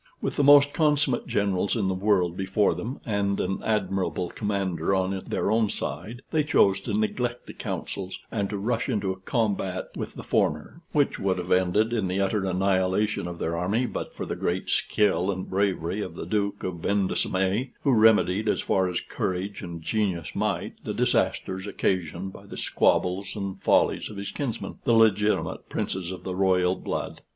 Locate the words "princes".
25.69-26.09